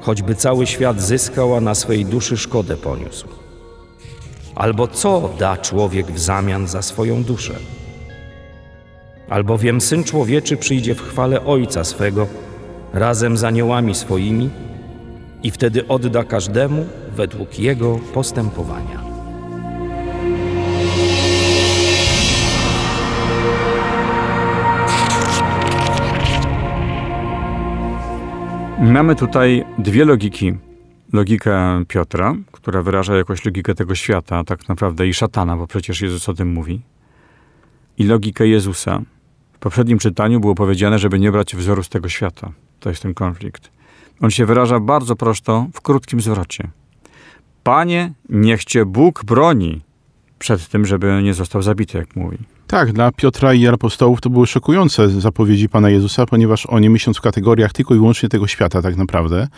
[0.00, 3.28] choćby cały świat zyskał, a na swej duszy szkodę poniósł?
[4.54, 7.54] Albo co da człowiek w zamian za swoją duszę?
[9.28, 12.26] Albowiem Syn Człowieczy przyjdzie w chwale Ojca swego
[12.92, 14.50] razem z aniołami swoimi
[15.42, 19.02] i wtedy odda każdemu według jego postępowania.
[28.80, 30.54] Mamy tutaj dwie logiki.
[31.12, 36.28] Logikę Piotra, która wyraża jakoś logikę tego świata, tak naprawdę i szatana, bo przecież Jezus
[36.28, 36.80] o tym mówi.
[37.98, 39.02] I logikę Jezusa.
[39.52, 42.52] W poprzednim czytaniu było powiedziane, żeby nie brać wzoru z tego świata.
[42.80, 43.70] To jest ten konflikt.
[44.20, 46.68] On się wyraża bardzo prosto, w krótkim zwrocie.
[47.62, 49.80] Panie, niech cię Bóg broni
[50.38, 52.38] przed tym, żeby nie został zabity, jak mówi.
[52.72, 57.20] Tak, dla Piotra i apostołów to były szokujące zapowiedzi Pana Jezusa, ponieważ oni myśląc w
[57.20, 59.48] kategoriach tylko i wyłącznie tego świata tak naprawdę,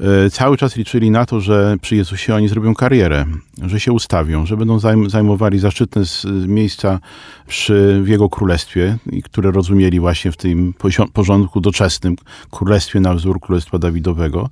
[0.00, 3.24] e, cały czas liczyli na to, że przy Jezusie oni zrobią karierę,
[3.62, 6.02] że się ustawią, że będą zajm- zajmowali zaszczytne
[6.46, 7.00] miejsca
[7.46, 10.74] przy, w Jego królestwie, które rozumieli właśnie w tym
[11.12, 12.16] porządku doczesnym,
[12.50, 14.50] królestwie na wzór Królestwa Dawidowego.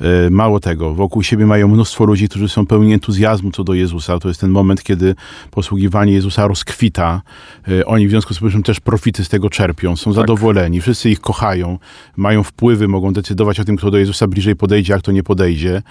[0.00, 4.18] E, Mało tego, wokół siebie mają mnóstwo ludzi, którzy są pełni entuzjazmu co do Jezusa.
[4.18, 5.14] To jest ten moment, kiedy
[5.50, 7.22] posługiwanie Jezusa rozkwita.
[7.68, 11.20] E, Oni w związku z tym też profity z tego czerpią, są zadowoleni, wszyscy ich
[11.20, 11.78] kochają,
[12.16, 15.82] mają wpływy, mogą decydować o tym, kto do Jezusa bliżej podejdzie, a kto nie podejdzie.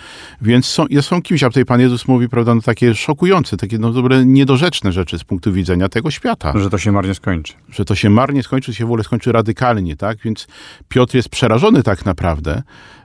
[0.41, 3.91] Więc są, są kimś, a tutaj Pan Jezus mówi, prawda, no takie szokujące, takie no,
[3.91, 7.53] dobre, niedorzeczne rzeczy z punktu widzenia tego świata Że to się marnie skończy.
[7.69, 10.17] że to się marnie skończy, się w ogóle skończy radykalnie, tak?
[10.25, 10.47] Więc
[10.89, 12.63] Piotr jest przerażony tak naprawdę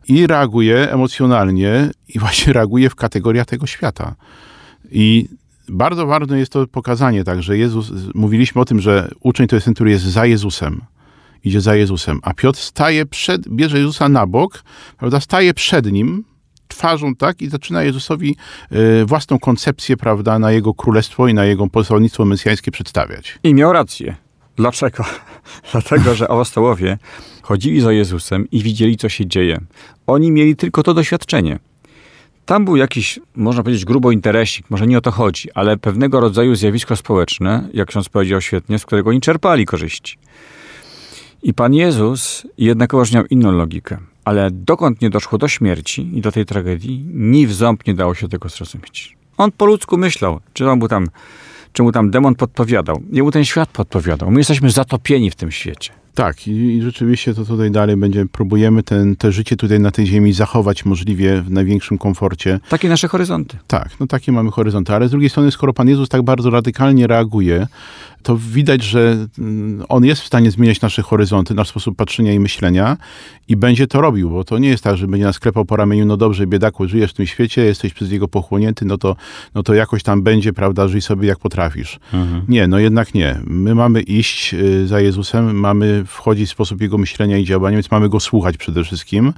[0.08, 4.14] i reaguje emocjonalnie i właśnie reaguje w kategoriach tego świata.
[4.90, 5.28] I
[5.68, 9.64] bardzo ważne jest to pokazanie tak, że Jezus, mówiliśmy o tym, że uczeń to jest
[9.64, 10.80] ten, który jest za Jezusem.
[11.44, 14.62] Idzie za Jezusem, a Piotr staje przed, bierze Jezusa na bok,
[14.98, 16.24] prawda, staje przed nim,
[16.68, 18.36] twarzą, tak, i zaczyna Jezusowi
[18.72, 23.38] y, własną koncepcję, prawda, na jego królestwo i na jego posłannictwo mesjańskie przedstawiać.
[23.42, 24.16] I miał rację.
[24.56, 25.04] Dlaczego?
[25.72, 26.98] Dlatego, że apostołowie
[27.42, 29.60] chodzili za Jezusem i widzieli, co się dzieje.
[30.06, 31.58] Oni mieli tylko to doświadczenie.
[32.46, 36.54] Tam był jakiś, można powiedzieć, grubo interesik, może nie o to chodzi, ale pewnego rodzaju
[36.54, 40.18] zjawisko społeczne, jak ksiądz powiedział świetnie, z którego oni czerpali korzyści.
[41.42, 43.98] I Pan Jezus jednakowoż miał inną logikę.
[44.24, 48.14] Ale dokąd nie doszło do śmierci i do tej tragedii, ni w ząb nie dało
[48.14, 49.16] się tego zrozumieć.
[49.36, 51.06] On po ludzku myślał, czy on był tam,
[51.72, 53.02] czy mu tam demon podpowiadał.
[53.12, 54.30] Jemu ten świat podpowiadał.
[54.30, 55.92] My jesteśmy zatopieni w tym świecie.
[56.16, 60.06] Tak, i, i rzeczywiście to tutaj dalej będzie, próbujemy ten, te życie tutaj na tej
[60.06, 62.60] ziemi zachować możliwie w największym komforcie.
[62.68, 63.58] Takie nasze horyzonty.
[63.66, 67.06] Tak, no takie mamy horyzonty, ale z drugiej strony, skoro Pan Jezus tak bardzo radykalnie
[67.06, 67.66] reaguje,
[68.26, 72.40] to widać, że mm, On jest w stanie zmieniać nasze horyzonty, nasz sposób patrzenia i
[72.40, 72.96] myślenia
[73.48, 76.06] i będzie to robił, bo to nie jest tak, że będzie nas klepał po ramieniu,
[76.06, 79.16] no dobrze, biedaku, żyjesz w tym świecie, jesteś przez Niego pochłonięty, no to,
[79.54, 82.00] no to jakoś tam będzie, prawda, żyj sobie jak potrafisz.
[82.48, 83.40] Nie, no jednak nie.
[83.44, 87.90] My mamy iść y, za Jezusem, mamy wchodzić w sposób Jego myślenia i działania, więc
[87.90, 89.32] mamy Go słuchać przede wszystkim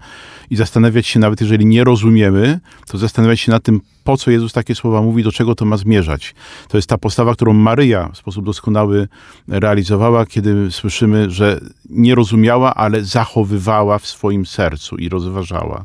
[0.50, 4.52] i zastanawiać się, nawet jeżeli nie rozumiemy, to zastanawiać się nad tym, po co Jezus
[4.52, 6.34] takie słowa mówi, do czego to ma zmierzać.
[6.68, 9.08] To jest ta postawa, którą Maryja w sposób doskonały
[9.48, 15.84] realizowała, kiedy słyszymy, że nie rozumiała, ale zachowywała w swoim sercu i rozważała.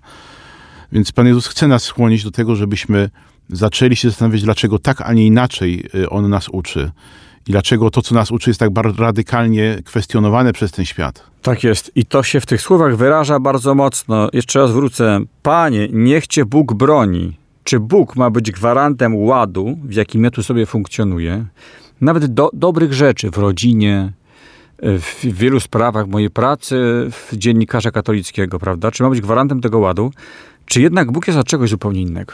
[0.92, 3.10] Więc Pan Jezus chce nas skłonić do tego, żebyśmy
[3.50, 6.92] zaczęli się zastanawiać, dlaczego tak, a nie inaczej y, On nas uczy.
[7.48, 11.24] I dlaczego to, co nas uczy, jest tak bardzo radykalnie kwestionowane przez ten świat.
[11.42, 11.92] Tak jest.
[11.96, 14.30] I to się w tych słowach wyraża bardzo mocno.
[14.34, 15.20] Jeszcze raz wrócę.
[15.44, 17.38] Panie, niech cię Bóg broni.
[17.64, 21.46] Czy Bóg ma być gwarantem ładu, w jakim ja tu sobie funkcjonuję?
[22.02, 24.12] Nawet do, dobrych rzeczy w rodzinie,
[24.84, 26.76] w wielu sprawach mojej pracy,
[27.12, 28.92] w dziennikarza katolickiego, prawda?
[28.92, 30.12] Czy ma być gwarantem tego ładu?
[30.66, 32.34] Czy jednak Bóg jest od czegoś zupełnie innego?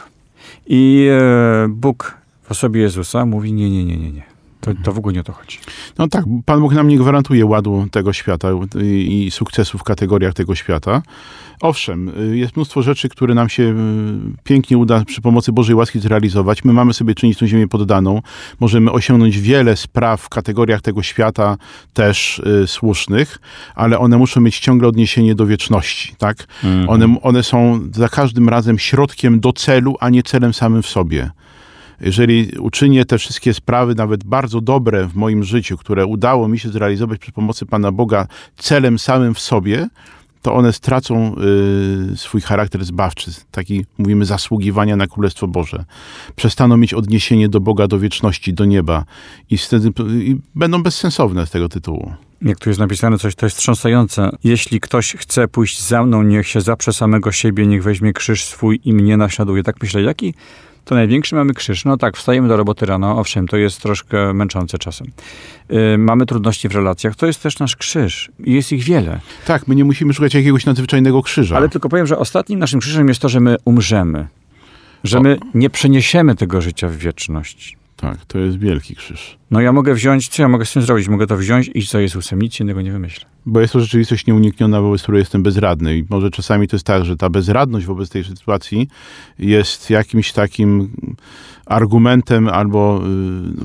[0.66, 4.29] I e, Bóg w osobie Jezusa mówi: Nie, nie, nie, nie, nie.
[4.60, 5.58] To, to w ogóle nie o to chodzi.
[5.98, 8.48] No tak, Pan Bóg nam nie gwarantuje ładu tego świata
[8.82, 11.02] i, i sukcesu w kategoriach tego świata.
[11.60, 13.74] Owszem, y, jest mnóstwo rzeczy, które nam się y,
[14.44, 16.64] pięknie uda przy pomocy Bożej łaski zrealizować.
[16.64, 18.22] My mamy sobie czynić tę ziemię poddaną.
[18.60, 21.56] Możemy osiągnąć wiele spraw w kategoriach tego świata
[21.92, 23.38] też y, słusznych,
[23.74, 26.46] ale one muszą mieć ciągle odniesienie do wieczności, tak?
[26.86, 31.30] One, one są za każdym razem środkiem do celu, a nie celem samym w sobie
[32.00, 36.68] jeżeli uczynię te wszystkie sprawy, nawet bardzo dobre w moim życiu, które udało mi się
[36.68, 39.88] zrealizować przy pomocy Pana Boga celem samym w sobie,
[40.42, 41.36] to one stracą
[42.12, 45.84] y, swój charakter zbawczy, taki mówimy zasługiwania na Królestwo Boże.
[46.36, 49.04] Przestaną mieć odniesienie do Boga, do wieczności, do nieba
[49.50, 52.14] i wtedy i będą bezsensowne z tego tytułu.
[52.42, 54.30] Jak tu jest napisane coś, to jest wstrząsające.
[54.44, 58.80] Jeśli ktoś chce pójść za mną, niech się zaprze samego siebie, niech weźmie krzyż swój
[58.84, 59.62] i mnie naśladuje.
[59.62, 60.34] Tak myślę, jaki
[60.84, 61.84] to największy mamy krzyż.
[61.84, 65.06] No tak, wstajemy do roboty rano, owszem, to jest troszkę męczące czasem.
[65.68, 68.30] Yy, mamy trudności w relacjach, to jest też nasz krzyż.
[68.44, 69.20] I jest ich wiele.
[69.46, 71.56] Tak, my nie musimy szukać jakiegoś nadzwyczajnego krzyża.
[71.56, 74.26] Ale tylko powiem, że ostatnim naszym krzyżem jest to, że my umrzemy.
[75.04, 75.22] Że O.
[75.22, 77.79] my nie przeniesiemy tego życia w wieczność.
[78.00, 79.38] Tak, to jest wielki krzyż.
[79.50, 81.08] No ja mogę wziąć, co ja mogę z tym zrobić?
[81.08, 83.26] Mogę to wziąć i za Jezusem, nic innego nie wymyślę.
[83.46, 85.98] Bo jest to rzeczywistość nieunikniona, wobec której jestem bezradny.
[85.98, 88.88] I może czasami to jest tak, że ta bezradność wobec tej sytuacji
[89.38, 90.90] jest jakimś takim
[91.66, 93.64] argumentem albo, y,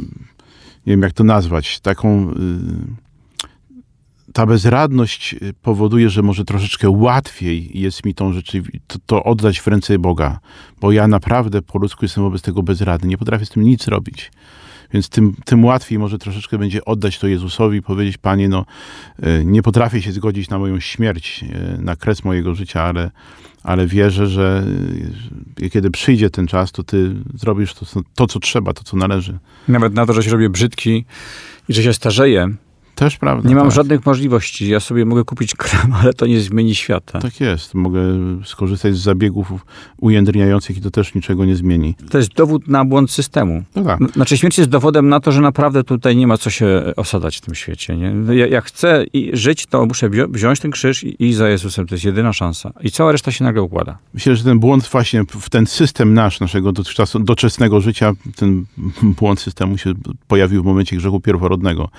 [0.85, 2.33] nie wiem jak to nazwać, taką...
[4.35, 8.33] y, Ta bezradność y, powoduje, że może troszeczkę łatwiej jest mi tą
[8.87, 10.39] to, to oddać w ręce Boga,
[10.81, 13.07] bo ja naprawdę po ludzku jestem wobec tego bezradny.
[13.07, 14.31] Nie potrafię z tym nic zrobić.
[14.93, 18.65] Więc tym, tym łatwiej może troszeczkę będzie oddać to Jezusowi i powiedzieć, Panie, no
[19.21, 23.11] e, nie potrafię się zgodzić na moją śmierć, e, na kres mojego życia, ale,
[23.63, 24.63] ale wierzę, że
[25.71, 29.39] kiedy przyjdzie ten czas, to Ty zrobisz to, to, co trzeba, to, co należy.
[29.67, 31.05] Nawet na to, że się robię brzydki
[31.69, 32.55] i że się starzeję,
[32.95, 33.49] Też prawda.
[33.49, 33.75] nie mam tak.
[33.75, 34.69] żadnych możliwości.
[34.69, 37.19] Ja sobie mogę kupić krem, ale to nie zmieni świata.
[37.19, 37.73] Tak jest.
[37.73, 38.01] Mogę
[38.45, 39.51] skorzystać z zabiegów
[40.01, 41.95] ujędrniających i to też niczego nie zmieni.
[42.09, 43.63] To jest dowód na błąd systemu.
[43.75, 43.99] No tak.
[44.13, 47.41] Znaczy śmierć jest dowodem na to, że naprawdę tutaj nie ma co się osadzać w
[47.41, 47.97] tym świecie.
[47.97, 48.35] Nie?
[48.35, 51.87] Ja, jak chcę i żyć, to muszę wzią- wziąć ten krzyż i za Jezusem.
[51.87, 52.73] To jest jedyna szansa.
[52.81, 53.97] I cała reszta się nagle układa.
[54.13, 58.65] Myślę, że ten błąd właśnie w ten system nasz, naszego dotychczas doczesnego życia, ten
[59.19, 59.93] błąd systemu się
[60.27, 61.89] pojawił w momencie grzechu pierworodnego.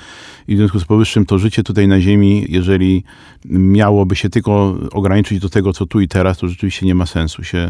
[0.48, 3.04] I w związku z powyższym to życie tutaj na ziemi, jeżeli
[3.44, 7.44] miałoby się tylko ograniczyć do tego, co tu i teraz, to rzeczywiście nie ma sensu
[7.44, 7.68] się,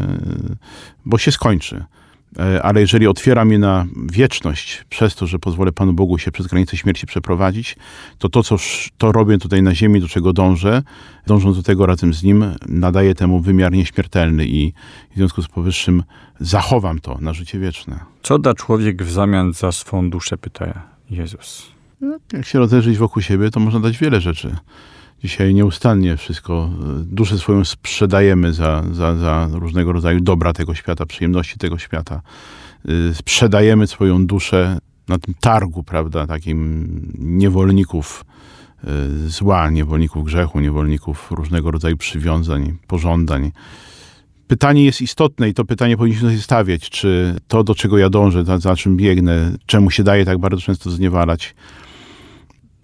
[1.05, 1.83] bo się skończy.
[2.39, 6.47] E, ale jeżeli otwiera mnie na wieczność przez to, że pozwolę Panu Bogu się przez
[6.47, 7.75] granicę śmierci przeprowadzić,
[8.17, 8.55] to to, co
[8.97, 10.83] to robię tutaj na ziemi, do czego dążę,
[11.27, 14.73] dążąc do tego razem z Nim, nadaje temu wymiar nieśmiertelny i
[15.11, 16.03] w związku z powyższym
[16.39, 17.99] zachowam to na życie wieczne.
[18.23, 21.76] Co da człowiek w zamian za swą duszę, pyta Jezus.
[22.01, 24.55] No, jak się rozejrzeć wokół siebie, to można dać wiele rzeczy.
[25.23, 31.05] Dzisiaj nieustannie wszystko, e, duszę swoją sprzedajemy za, za, za różnego rodzaju dobra tego świata,
[31.05, 32.21] przyjemności tego świata.
[33.09, 38.25] E, sprzedajemy swoją duszę na tym targu, prawda, takim niewolników
[38.83, 38.87] e,
[39.27, 43.51] zła, niewolników grzechu, niewolników różnego rodzaju przywiązań, pożądań.
[44.47, 48.45] Pytanie jest istotne i to pytanie powinniśmy sobie stawiać, czy to, do czego ja dążę,
[48.45, 51.55] za, za czym biegnę, czemu się daje tak bardzo często zniewalać,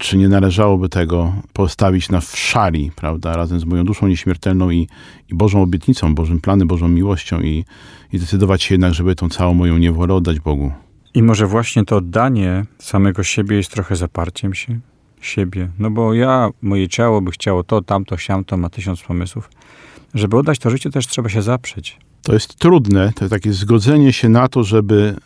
[0.04, 4.88] czy nie należałoby tego postawić na szali, prawda, razem z moją duszą nieśmiertelną i,
[5.30, 7.64] i Bożą obietnicą, Bożym planem, Bożą miłością i,
[8.12, 10.72] i decydować się jednak, żeby tą całą moją niewolę oddać Bogu.
[11.14, 14.80] I może właśnie to oddanie samego siebie jest trochę zaparciem się
[15.20, 15.68] siebie.
[15.78, 19.50] No bo ja, moje ciało by chciało to, tamto, siamto, ma tysiąc pomysłów.
[20.14, 21.98] Żeby oddać to życie, też trzeba się zaprzeć.
[22.22, 25.16] To jest trudne, to takie zgodzenie się na to, żeby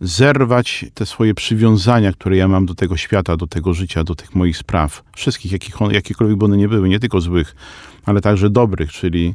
[0.00, 4.34] zerwać te swoje przywiązania, które ja mam do tego świata, do tego życia, do tych
[4.34, 5.02] moich spraw.
[5.16, 7.54] Wszystkich, jakich, jakiekolwiek by one nie były, nie tylko złych,
[8.04, 9.34] ale także dobrych, czyli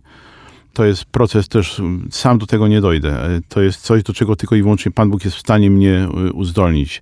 [0.74, 3.42] to jest proces też, sam do tego nie dojdę.
[3.50, 6.34] To jest coś, do czego tylko i wyłącznie Pan Bóg jest w stanie mnie y,
[6.34, 7.02] uzdolnić.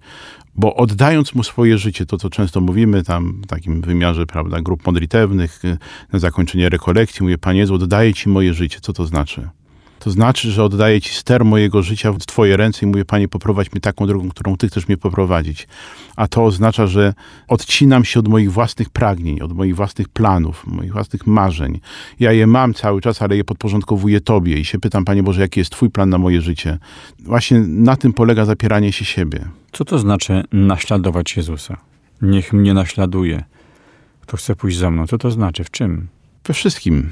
[0.56, 4.86] Bo oddając mu swoje życie, to co często mówimy tam w takim wymiarze, prawda, grup
[4.86, 5.78] modlitewnych, y,
[6.14, 8.80] na zakończenie rekolekcji, mówię, Panie Jezu, oddaję Ci moje życie.
[8.82, 9.50] Co to znaczy?
[10.04, 13.72] To znaczy, że oddaję Ci ster mojego życia w Twoje ręce i mówię, Panie, poprowadź
[13.72, 15.68] mnie taką drogą, którą Ty chcesz mnie poprowadzić.
[16.16, 17.14] A to oznacza, że
[17.48, 21.80] odcinam się od moich własnych pragnień, od moich własnych planów, moich własnych marzeń.
[22.20, 25.60] Ja je mam cały czas, ale je podporządkowuję Tobie i się pytam, Panie Boże, jaki
[25.60, 26.78] jest Twój plan na moje życie.
[27.20, 29.46] Właśnie na tym polega zapieranie się siebie.
[29.72, 31.78] Co to znaczy naśladować Jezusa?
[32.22, 33.44] Niech mnie naśladuje.
[34.22, 35.08] Kto chce pójść za mną?
[35.08, 35.64] Co to znaczy?
[35.64, 36.08] W czym?
[36.48, 37.12] We wszystkim.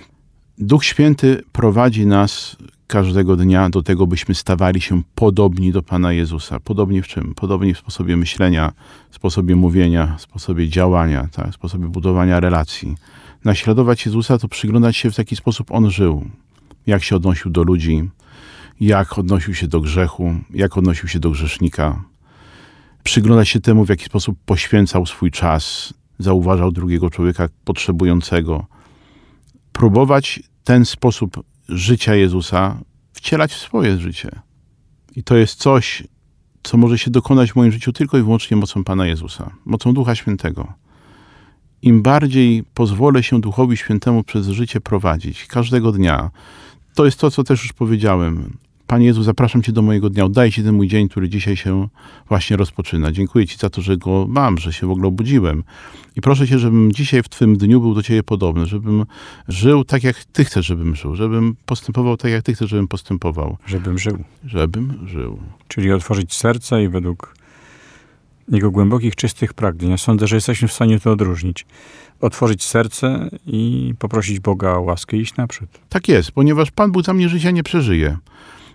[0.61, 6.59] Duch Święty prowadzi nas każdego dnia do tego, byśmy stawali się podobni do Pana Jezusa.
[6.59, 7.35] Podobni w czym?
[7.35, 8.71] Podobni w sposobie myślenia,
[9.11, 11.53] sposobie mówienia, sposobie działania, tak?
[11.53, 12.95] sposobie budowania relacji.
[13.45, 16.25] Naśladować Jezusa to przyglądać się w taki sposób On żył.
[16.87, 18.09] Jak się odnosił do ludzi,
[18.79, 22.03] jak odnosił się do grzechu, jak odnosił się do grzesznika.
[23.03, 28.65] Przyglądać się temu, w jaki sposób poświęcał swój czas, zauważał drugiego człowieka potrzebującego.
[29.73, 32.77] Próbować ten sposób życia Jezusa
[33.13, 34.29] wcielać w swoje życie.
[35.15, 36.03] I to jest coś,
[36.63, 40.15] co może się dokonać w moim życiu tylko i wyłącznie mocą Pana Jezusa, mocą Ducha
[40.15, 40.73] Świętego.
[41.81, 46.31] Im bardziej pozwolę się Duchowi Świętemu przez życie prowadzić, każdego dnia,
[46.95, 48.57] to jest to, co też już powiedziałem.
[48.91, 51.87] Panie Jezu, zapraszam Cię do mojego dnia, oddaję Ci ten mój dzień, który dzisiaj się
[52.29, 53.11] właśnie rozpoczyna.
[53.11, 55.63] Dziękuję Ci za to, że go mam, że się w ogóle obudziłem.
[56.15, 59.05] I proszę Cię, żebym dzisiaj w Twym dniu był do Ciebie podobny, żebym
[59.47, 63.57] żył tak, jak Ty chcesz, żebym żył, żebym postępował tak, jak Ty chcesz, żebym postępował.
[63.65, 64.23] Żebym żył.
[64.45, 65.39] Żebym żył.
[65.67, 67.35] Czyli otworzyć serce i według
[68.49, 69.91] jego głębokich, czystych pragnień.
[69.91, 71.65] Ja sądzę, że jesteśmy w stanie to odróżnić.
[72.21, 75.69] Otworzyć serce i poprosić Boga o łaskę i iść naprzód.
[75.89, 78.17] Tak jest, ponieważ Pan Bóg za mnie życia nie przeżyje.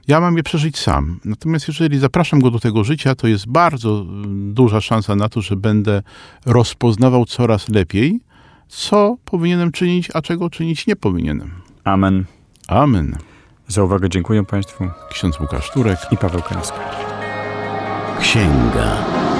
[0.08, 1.20] Ja mam je przeżyć sam.
[1.24, 5.40] Natomiast jeżeli zapraszam go do tego życia, to jest bardzo mm, duża szansa na to,
[5.40, 6.02] że będę
[6.46, 8.20] rozpoznawał coraz lepiej,
[8.68, 11.50] co powinienem czynić, a czego czynić nie powinienem.
[11.84, 12.24] Amen.
[12.68, 13.16] Amen.
[13.68, 14.84] Za uwagę dziękuję Państwu.
[15.10, 16.78] Ksiądz Łukasz Turek i Paweł Kęska.
[18.20, 18.20] Księga.
[18.20, 19.35] Księga.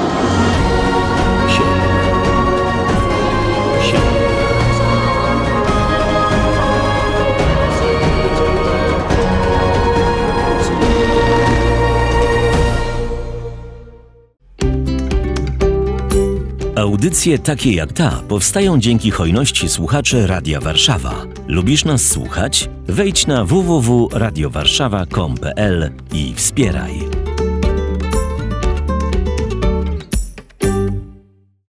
[16.96, 21.26] Audycje takie jak ta powstają dzięki hojności słuchaczy Radia Warszawa.
[21.48, 22.70] Lubisz nas słuchać?
[22.87, 27.25] Wejdź na www.radiowarszawa.com.pl i wspieraj.